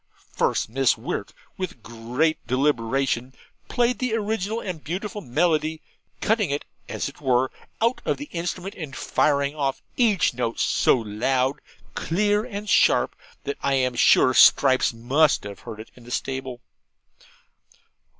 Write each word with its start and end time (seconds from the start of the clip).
First 0.33 0.67
Miss 0.67 0.97
Wirt, 0.97 1.31
with 1.57 1.83
great 1.83 2.39
deliberation, 2.47 3.35
played 3.69 3.99
the 3.99 4.15
original 4.15 4.59
and 4.59 4.83
beautiful 4.83 5.21
melody, 5.21 5.79
cutting 6.21 6.49
it, 6.49 6.65
as 6.89 7.07
it 7.07 7.21
were, 7.21 7.51
out 7.79 8.01
of 8.03 8.17
the 8.17 8.25
instrument, 8.31 8.73
and 8.73 8.95
firing 8.95 9.53
off 9.53 9.83
each 9.97 10.33
note 10.33 10.59
so 10.59 10.97
loud, 10.97 11.61
clear, 11.93 12.43
and 12.43 12.67
sharp, 12.67 13.15
that 13.43 13.57
I 13.61 13.75
am 13.75 13.93
sure 13.93 14.33
Stripes 14.33 14.91
must 14.91 15.43
have 15.43 15.59
heard 15.59 15.79
it 15.79 15.91
in 15.95 16.03
the 16.03 16.09
stable. 16.09 16.61